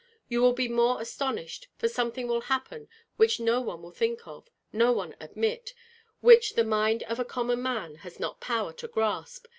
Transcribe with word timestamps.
You 0.27 0.41
will 0.41 0.53
be 0.53 0.67
more 0.67 0.99
astonished, 0.99 1.67
for 1.77 1.87
something 1.87 2.27
will 2.27 2.41
happen 2.49 2.89
which 3.17 3.39
no 3.39 3.61
one 3.61 3.83
will 3.83 3.91
think 3.91 4.25
of, 4.25 4.49
no 4.73 4.91
one 4.91 5.15
admit, 5.19 5.75
which 6.21 6.55
the 6.55 6.63
mind 6.63 7.03
of 7.03 7.19
a 7.19 7.23
common 7.23 7.61
man 7.61 7.97
has 7.97 8.19
not 8.19 8.41
power 8.41 8.73
to 8.73 8.87
grasp. 8.87 9.45